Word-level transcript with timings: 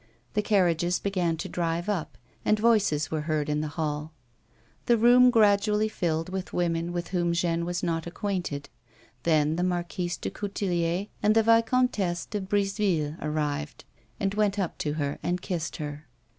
The 0.33 0.41
carriages 0.41 0.97
began 0.97 1.37
to 1.37 1.47
drive 1.47 1.87
up, 1.87 2.17
and 2.43 2.57
voices 2.57 3.11
were 3.11 3.21
heard 3.21 3.49
in 3.49 3.61
the 3.61 3.67
hall. 3.77 4.13
The 4.87 4.97
room 4.97 5.29
gradually 5.29 5.87
filled 5.89 6.29
with 6.29 6.53
women 6.53 6.91
with 6.91 7.09
whom 7.09 7.33
Jeanne 7.33 7.65
was 7.65 7.83
not 7.83 8.07
acquainted; 8.07 8.67
then 9.21 9.57
the 9.57 9.63
Marquisede 9.63 10.33
Coutelier 10.33 11.05
andtheVicomtessede 11.23 12.47
Briseville 12.47 12.99
H 12.99 12.99
162 12.99 12.99
A 12.99 12.99
WOMAN'S 12.99 13.11
LIFE. 13.19 13.27
arrived, 13.29 13.85
and 14.19 14.33
went 14.33 14.55
np 14.55 14.71
to 14.79 14.93
her 14.93 15.19
and 15.21 15.39
kissed 15.39 15.75
her. 15.75 16.07